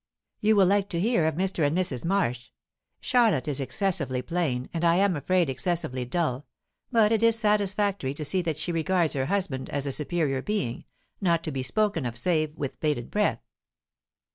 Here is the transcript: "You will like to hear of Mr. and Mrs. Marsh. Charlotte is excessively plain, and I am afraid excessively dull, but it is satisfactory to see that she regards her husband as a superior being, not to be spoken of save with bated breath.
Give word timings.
"You 0.39 0.55
will 0.55 0.65
like 0.65 0.89
to 0.89 0.99
hear 0.99 1.27
of 1.27 1.35
Mr. 1.35 1.63
and 1.63 1.77
Mrs. 1.77 2.03
Marsh. 2.03 2.49
Charlotte 3.01 3.47
is 3.47 3.59
excessively 3.61 4.23
plain, 4.23 4.67
and 4.73 4.83
I 4.83 4.95
am 4.95 5.15
afraid 5.15 5.47
excessively 5.47 6.05
dull, 6.05 6.47
but 6.91 7.11
it 7.11 7.21
is 7.21 7.37
satisfactory 7.37 8.15
to 8.15 8.25
see 8.25 8.41
that 8.41 8.57
she 8.57 8.71
regards 8.71 9.13
her 9.13 9.27
husband 9.27 9.69
as 9.69 9.85
a 9.85 9.91
superior 9.91 10.41
being, 10.41 10.85
not 11.21 11.43
to 11.43 11.51
be 11.51 11.61
spoken 11.61 12.07
of 12.07 12.17
save 12.17 12.57
with 12.57 12.79
bated 12.79 13.11
breath. 13.11 13.43